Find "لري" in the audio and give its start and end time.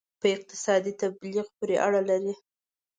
2.09-2.33